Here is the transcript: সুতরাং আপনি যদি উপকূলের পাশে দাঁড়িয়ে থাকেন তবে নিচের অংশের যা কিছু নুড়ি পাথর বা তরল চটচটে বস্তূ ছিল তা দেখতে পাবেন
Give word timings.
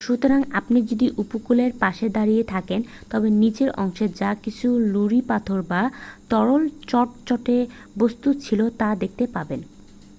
সুতরাং 0.01 0.39
আপনি 0.59 0.79
যদি 0.81 1.07
উপকূলের 1.17 1.71
পাশে 1.81 2.05
দাঁড়িয়ে 2.09 2.43
থাকেন 2.43 2.81
তবে 3.11 3.27
নিচের 3.41 3.69
অংশের 3.77 4.11
যা 4.13 4.31
কিছু 4.43 4.67
নুড়ি 4.91 5.19
পাথর 5.29 5.59
বা 5.63 5.81
তরল 6.31 6.63
চটচটে 6.87 7.57
বস্তূ 7.97 8.27
ছিল 8.43 8.59
তা 8.79 8.89
দেখতে 9.01 9.23
পাবেন 9.35 9.61